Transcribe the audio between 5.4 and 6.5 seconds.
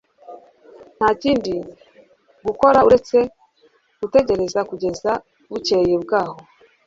bukeye bwaho